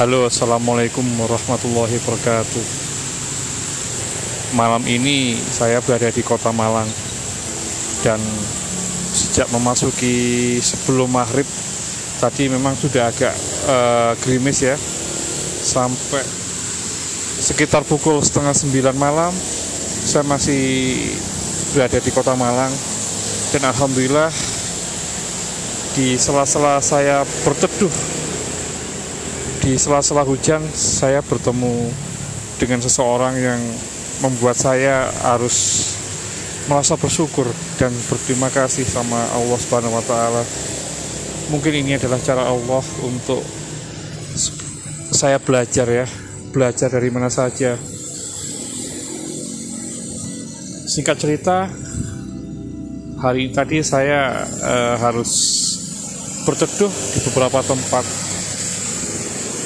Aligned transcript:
Halo, 0.00 0.24
assalamualaikum 0.24 1.04
warahmatullahi 1.20 2.00
wabarakatuh. 2.00 2.64
Malam 4.56 4.80
ini 4.88 5.36
saya 5.36 5.84
berada 5.84 6.08
di 6.08 6.24
kota 6.24 6.56
Malang. 6.56 6.88
Dan 8.00 8.16
sejak 9.12 9.52
memasuki 9.52 10.56
sebelum 10.56 11.04
maghrib 11.12 11.44
tadi 12.16 12.48
memang 12.48 12.80
sudah 12.80 13.12
agak 13.12 13.36
uh, 13.68 14.16
gerimis 14.24 14.64
ya. 14.64 14.72
Sampai 15.68 16.24
sekitar 17.44 17.84
pukul 17.84 18.24
setengah 18.24 18.56
sembilan 18.56 18.96
malam 18.96 19.36
saya 20.00 20.24
masih 20.24 20.64
berada 21.76 22.00
di 22.00 22.08
kota 22.08 22.32
Malang. 22.40 22.72
Dan 23.52 23.68
alhamdulillah 23.68 24.32
di 25.92 26.16
sela-sela 26.16 26.80
saya 26.80 27.20
berteduh 27.44 27.92
di 29.60 29.76
sela-sela 29.76 30.24
hujan 30.24 30.64
saya 30.72 31.20
bertemu 31.20 31.92
dengan 32.56 32.80
seseorang 32.80 33.36
yang 33.36 33.60
membuat 34.24 34.56
saya 34.56 35.08
harus 35.24 35.56
merasa 36.68 36.96
bersyukur 36.96 37.44
dan 37.76 37.92
berterima 38.08 38.48
kasih 38.52 38.88
sama 38.88 39.20
Allah 39.36 39.58
Subhanahu 39.60 39.96
wa 39.96 40.04
taala. 40.04 40.42
Mungkin 41.52 41.72
ini 41.76 42.00
adalah 42.00 42.16
cara 42.20 42.48
Allah 42.48 42.84
untuk 43.04 43.42
saya 45.12 45.36
belajar 45.36 45.88
ya, 45.88 46.06
belajar 46.52 46.88
dari 46.88 47.10
mana 47.12 47.28
saja. 47.28 47.76
Singkat 50.90 51.16
cerita, 51.20 51.68
hari 53.20 53.52
tadi 53.52 53.84
saya 53.84 54.46
uh, 54.46 54.96
harus 54.98 55.32
berteduh 56.48 56.88
di 56.88 57.18
beberapa 57.28 57.60
tempat. 57.60 58.29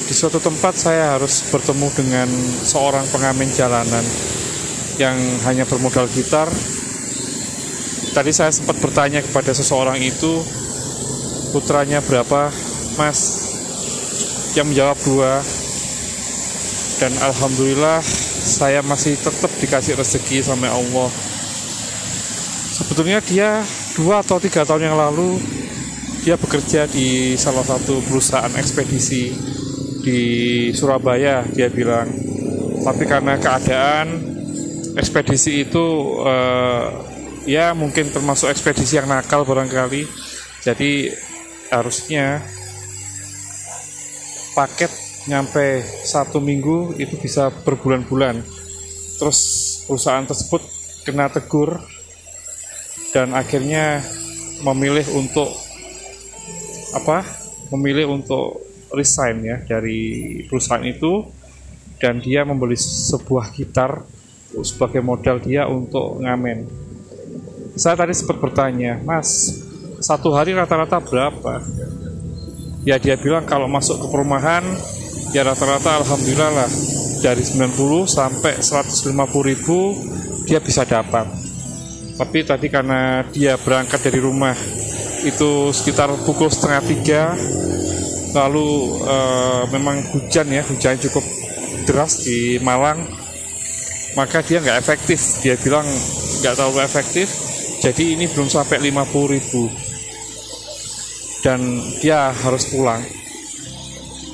Di 0.05 0.13
suatu 0.13 0.37
tempat 0.37 0.77
saya 0.77 1.17
harus 1.17 1.49
bertemu 1.49 1.89
dengan 1.97 2.29
seorang 2.61 3.09
pengamen 3.09 3.49
jalanan 3.49 4.05
yang 5.01 5.17
hanya 5.49 5.65
bermodal 5.65 6.05
gitar. 6.13 6.45
Tadi 8.13 8.31
saya 8.31 8.53
sempat 8.53 8.77
bertanya 8.85 9.25
kepada 9.25 9.57
seseorang 9.57 9.97
itu, 9.99 10.45
putranya 11.57 12.05
berapa, 12.05 12.53
Mas? 13.01 13.21
Yang 14.53 14.67
menjawab 14.77 14.99
dua. 15.09 15.33
Dan 17.01 17.13
alhamdulillah 17.25 18.05
saya 18.45 18.85
masih 18.85 19.17
tetap 19.17 19.51
dikasih 19.57 19.97
rezeki 19.97 20.45
sama 20.45 20.69
Allah. 20.69 21.09
Sebetulnya 22.77 23.25
dia 23.25 23.65
dua 23.97 24.21
atau 24.21 24.37
tiga 24.37 24.69
tahun 24.69 24.93
yang 24.93 25.01
lalu 25.01 25.41
dia 26.23 26.37
bekerja 26.37 26.89
di 26.93 27.37
salah 27.41 27.65
satu 27.65 28.05
perusahaan 28.05 28.53
ekspedisi 28.57 29.33
di 30.05 30.21
Surabaya 30.77 31.41
dia 31.49 31.73
bilang. 31.73 32.07
Tapi 32.85 33.09
karena 33.09 33.41
keadaan 33.41 34.21
ekspedisi 35.01 35.65
itu 35.65 36.21
uh, 36.21 36.93
ya 37.49 37.73
mungkin 37.73 38.13
termasuk 38.13 38.53
ekspedisi 38.53 39.01
yang 39.01 39.09
nakal 39.09 39.49
barangkali. 39.49 40.05
Jadi 40.61 41.09
harusnya 41.73 42.45
paket 44.53 44.93
nyampe 45.25 45.81
satu 46.05 46.39
minggu 46.45 47.01
itu 47.01 47.17
bisa 47.17 47.49
berbulan-bulan. 47.65 48.45
Terus 49.17 49.41
perusahaan 49.89 50.29
tersebut 50.29 50.61
kena 51.09 51.33
tegur 51.33 51.81
dan 53.17 53.33
akhirnya 53.33 54.05
memilih 54.61 55.05
untuk 55.17 55.49
apa? 56.93 57.25
Memilih 57.73 58.13
untuk 58.13 58.74
resign 58.95 59.45
ya 59.45 59.57
dari 59.63 60.41
perusahaan 60.47 60.83
itu 60.87 61.27
dan 61.99 62.19
dia 62.23 62.43
membeli 62.47 62.75
sebuah 62.79 63.55
gitar 63.55 64.03
sebagai 64.63 65.03
modal 65.03 65.43
dia 65.43 65.67
untuk 65.67 66.23
ngamen. 66.23 66.67
Saya 67.75 67.99
tadi 67.99 68.15
sempat 68.15 68.39
bertanya, 68.39 69.03
Mas, 69.03 69.59
satu 69.99 70.31
hari 70.31 70.55
rata-rata 70.55 71.03
berapa? 71.03 71.59
Ya 72.87 73.01
dia 73.01 73.19
bilang 73.19 73.49
kalau 73.49 73.67
masuk 73.67 73.99
ke 73.99 74.07
perumahan, 74.13 74.63
ya 75.35 75.43
rata-rata 75.43 76.05
alhamdulillah 76.05 76.53
lah 76.55 76.71
dari 77.25 77.41
90 77.41 78.05
sampai 78.05 78.61
150 78.61 79.17
ribu 79.51 79.97
dia 80.45 80.61
bisa 80.61 80.85
dapat. 80.85 81.27
Tapi 82.15 82.47
tadi 82.47 82.71
karena 82.71 83.27
dia 83.33 83.59
berangkat 83.59 84.07
dari 84.07 84.21
rumah 84.23 84.55
itu 85.25 85.73
sekitar 85.73 86.13
pukul 86.23 86.53
setengah 86.53 86.83
tiga, 86.85 87.23
lalu 88.35 88.99
e, 89.07 89.17
memang 89.71 90.03
hujan 90.11 90.47
ya, 90.51 90.63
hujan 90.67 90.99
cukup 90.99 91.25
deras 91.87 92.27
di 92.27 92.59
Malang. 92.61 93.01
Maka 94.19 94.43
dia 94.43 94.63
nggak 94.63 94.79
efektif. 94.79 95.43
Dia 95.43 95.55
bilang 95.59 95.87
nggak 96.43 96.55
terlalu 96.55 96.83
efektif. 96.83 97.31
Jadi 97.83 98.19
ini 98.19 98.27
belum 98.31 98.51
sampai 98.51 98.79
50 98.79 99.35
ribu. 99.35 99.71
Dan 101.43 101.83
dia 102.03 102.31
harus 102.31 102.71
pulang. 102.71 103.03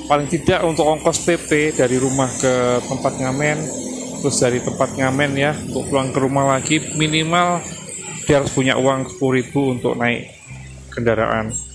Paling 0.05 0.27
tidak 0.27 0.59
untuk 0.67 0.85
ongkos 0.85 1.23
PP 1.23 1.77
dari 1.77 1.97
rumah 1.97 2.29
ke 2.29 2.83
tempat 2.85 3.13
ngamen. 3.21 3.57
Terus 4.21 4.37
dari 4.37 4.61
tempat 4.61 4.93
ngamen 4.97 5.31
ya 5.33 5.51
untuk 5.55 5.89
pulang 5.89 6.13
ke 6.13 6.19
rumah 6.21 6.57
lagi. 6.57 6.77
Minimal 6.93 7.63
dia 8.29 8.37
harus 8.37 8.53
punya 8.53 8.77
uang 8.77 9.17
10 9.17 9.37
ribu 9.41 9.73
untuk 9.73 9.97
naik 9.97 10.29
kendaraan 10.93 11.70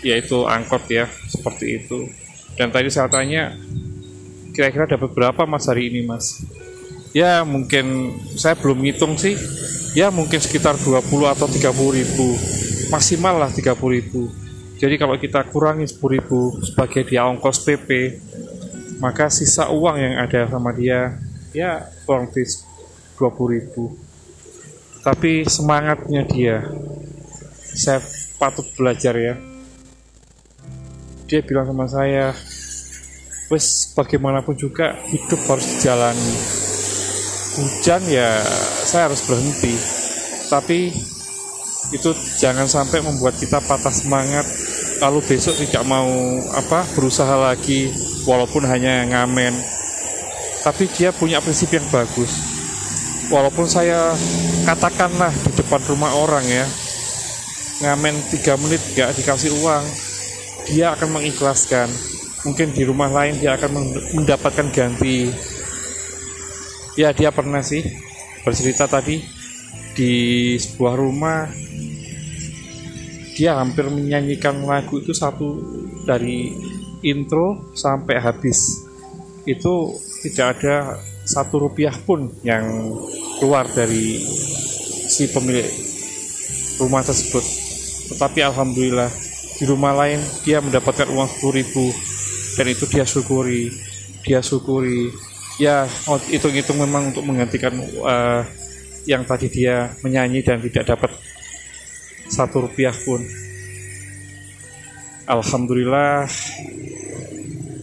yaitu 0.00 0.44
angkot 0.48 0.84
ya 0.88 1.08
seperti 1.28 1.84
itu. 1.84 2.08
Dan 2.56 2.72
tadi 2.72 2.92
saya 2.92 3.08
tanya 3.08 3.56
kira-kira 4.52 4.84
dapat 4.84 5.10
berapa 5.12 5.42
mas 5.48 5.68
hari 5.68 5.88
ini 5.92 6.04
mas? 6.04 6.44
Ya 7.16 7.42
mungkin 7.42 8.16
saya 8.36 8.56
belum 8.58 8.84
ngitung 8.84 9.16
sih. 9.16 9.36
Ya 9.96 10.12
mungkin 10.14 10.38
sekitar 10.38 10.78
20 10.78 11.02
atau 11.26 11.50
30 11.50 11.98
ribu. 11.98 12.28
Maksimal 12.94 13.34
lah 13.38 13.50
30 13.50 13.74
ribu. 13.90 14.30
Jadi 14.80 14.94
kalau 14.96 15.18
kita 15.18 15.44
kurangi 15.50 15.84
10 15.84 16.16
ribu 16.16 16.56
sebagai 16.64 17.04
dia 17.04 17.26
ongkos 17.28 17.66
PP 17.66 17.88
maka 19.00 19.32
sisa 19.32 19.72
uang 19.72 19.96
yang 19.96 20.14
ada 20.20 20.44
sama 20.44 20.76
dia 20.76 21.16
ya 21.56 21.88
kurang 22.04 22.28
lebih 22.28 22.46
20 23.16 23.56
ribu. 23.56 23.84
Tapi 25.00 25.48
semangatnya 25.48 26.22
dia. 26.28 26.68
Saya 27.70 28.04
patut 28.36 28.68
belajar 28.76 29.16
ya 29.16 29.49
dia 31.30 31.46
bilang 31.46 31.62
sama 31.62 31.86
saya 31.86 32.34
wes 33.54 33.94
bagaimanapun 33.94 34.58
juga 34.58 34.98
hidup 35.06 35.38
harus 35.46 35.78
dijalani. 35.78 36.34
Hujan 37.54 38.02
ya 38.10 38.42
saya 38.82 39.06
harus 39.06 39.22
berhenti. 39.30 39.78
Tapi 40.50 40.90
itu 41.94 42.10
jangan 42.42 42.66
sampai 42.66 42.98
membuat 43.06 43.38
kita 43.38 43.62
patah 43.62 43.94
semangat. 43.94 44.42
Lalu 44.98 45.22
besok 45.22 45.54
tidak 45.54 45.86
mau 45.86 46.10
apa 46.50 46.82
berusaha 46.98 47.38
lagi 47.38 47.94
walaupun 48.26 48.66
hanya 48.66 49.06
ngamen. 49.06 49.54
Tapi 50.66 50.90
dia 50.90 51.14
punya 51.14 51.38
prinsip 51.38 51.70
yang 51.70 51.86
bagus. 51.94 52.42
Walaupun 53.30 53.70
saya 53.70 54.18
katakanlah 54.66 55.30
di 55.30 55.54
depan 55.54 55.78
rumah 55.86 56.10
orang 56.10 56.42
ya 56.42 56.66
ngamen 57.80 58.18
tiga 58.34 58.58
menit 58.60 58.82
gak 58.92 59.14
dikasih 59.14 59.54
uang 59.62 60.09
dia 60.70 60.94
akan 60.94 61.18
mengikhlaskan. 61.20 61.90
Mungkin 62.46 62.72
di 62.72 62.88
rumah 62.88 63.10
lain 63.12 63.36
dia 63.36 63.58
akan 63.58 63.70
mendapatkan 64.16 64.70
ganti. 64.72 65.28
Ya 66.96 67.12
dia 67.12 67.34
pernah 67.34 67.60
sih 67.60 67.84
bercerita 68.46 68.88
tadi 68.88 69.20
di 69.92 70.14
sebuah 70.56 70.94
rumah 70.96 71.50
dia 73.36 73.56
hampir 73.56 73.88
menyanyikan 73.88 74.64
lagu 74.64 75.00
itu 75.00 75.12
satu 75.16 75.60
dari 76.04 76.54
intro 77.04 77.72
sampai 77.72 78.20
habis. 78.20 78.84
Itu 79.44 79.96
tidak 80.24 80.60
ada 80.60 81.00
satu 81.24 81.68
rupiah 81.68 81.94
pun 82.04 82.28
yang 82.44 82.64
keluar 83.40 83.64
dari 83.72 84.20
si 85.08 85.28
pemilik 85.32 85.68
rumah 86.80 87.00
tersebut. 87.00 87.44
Tetapi 88.12 88.40
alhamdulillah 88.44 89.29
di 89.60 89.68
rumah 89.68 89.92
lain 89.92 90.16
dia 90.40 90.64
mendapatkan 90.64 91.04
uang 91.12 91.28
10 91.28 91.60
ribu. 91.60 91.92
Dan 92.56 92.66
itu 92.72 92.88
dia 92.88 93.04
syukuri. 93.04 93.68
Dia 94.24 94.40
syukuri. 94.40 95.12
Ya 95.60 95.84
hitung-hitung 96.32 96.80
memang 96.80 97.12
untuk 97.12 97.28
menggantikan 97.28 97.76
uh, 98.00 98.40
yang 99.04 99.28
tadi 99.28 99.52
dia 99.52 99.92
menyanyi 100.00 100.40
dan 100.40 100.64
tidak 100.64 100.96
dapat 100.96 101.12
satu 102.32 102.64
rupiah 102.64 102.96
pun. 103.04 103.20
Alhamdulillah 105.28 106.24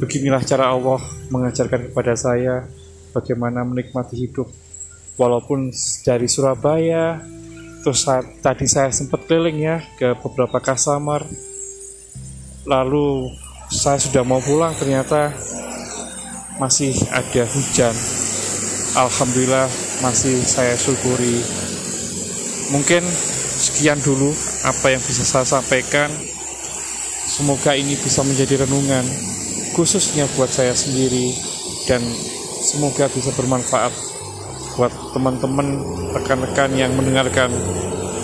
beginilah 0.01 0.41
cara 0.49 0.73
Allah 0.73 0.99
mengajarkan 1.29 1.93
kepada 1.93 2.17
saya 2.17 2.65
bagaimana 3.13 3.61
menikmati 3.61 4.17
hidup. 4.17 4.49
Walaupun 5.13 5.69
dari 6.01 6.25
Surabaya 6.25 7.21
terus 7.85 8.03
tadi 8.41 8.65
saya 8.65 8.89
sempat 8.89 9.29
keliling 9.29 9.61
ya 9.61 9.77
ke 9.95 10.17
beberapa 10.19 10.57
kasamar 10.57 11.23
lalu 12.67 13.31
saya 13.71 13.95
sudah 13.95 14.27
mau 14.27 14.43
pulang 14.43 14.75
ternyata 14.75 15.31
masih 16.59 16.91
ada 17.15 17.47
hujan. 17.47 17.95
Alhamdulillah 18.99 19.71
masih 20.03 20.43
saya 20.43 20.75
syukuri. 20.75 21.39
Mungkin 22.75 23.07
sekian 23.57 24.03
dulu 24.03 24.35
apa 24.67 24.91
yang 24.91 24.99
bisa 24.99 25.23
saya 25.23 25.47
sampaikan. 25.47 26.11
Semoga 27.27 27.75
ini 27.75 27.95
bisa 27.95 28.23
menjadi 28.23 28.67
renungan 28.67 29.03
khususnya 29.75 30.25
buat 30.35 30.49
saya 30.49 30.73
sendiri 30.73 31.35
dan 31.85 32.01
semoga 32.63 33.05
bisa 33.11 33.29
bermanfaat 33.35 33.93
buat 34.73 34.89
teman-teman 35.13 35.85
rekan-rekan 36.17 36.71
yang 36.73 36.95
mendengarkan 36.97 37.51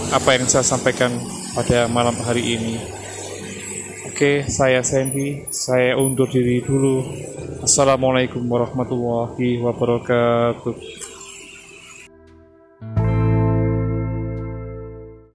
apa 0.10 0.30
yang 0.34 0.48
saya 0.50 0.66
sampaikan 0.66 1.14
pada 1.54 1.86
malam 1.88 2.16
hari 2.26 2.58
ini. 2.58 3.03
Oke, 4.14 4.46
saya 4.46 4.86
Sandy. 4.86 5.50
Saya 5.50 5.98
undur 5.98 6.30
diri 6.30 6.62
dulu. 6.62 7.02
Assalamualaikum 7.66 8.46
warahmatullahi 8.46 9.58
wabarakatuh. 9.58 10.78